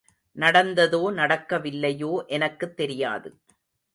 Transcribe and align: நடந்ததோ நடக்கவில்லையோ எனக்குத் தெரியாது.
நடந்ததோ 0.35 1.01
நடக்கவில்லையோ 1.11 2.25
எனக்குத் 2.27 2.77
தெரியாது. 2.77 3.29